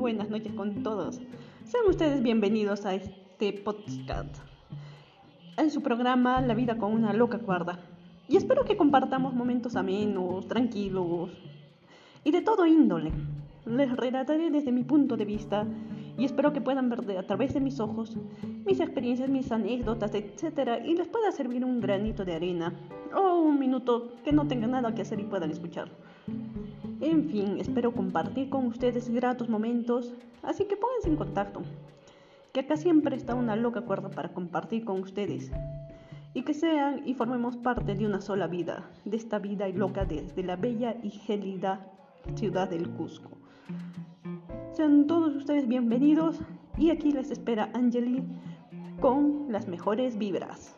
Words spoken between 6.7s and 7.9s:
con una loca cuerda.